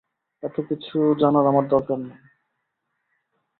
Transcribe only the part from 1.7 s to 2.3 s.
দরকার নেই।